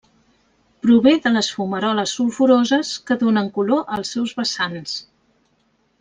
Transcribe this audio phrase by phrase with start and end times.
[0.85, 4.97] Prové de les fumaroles sulfuroses que donen color als seus vessants.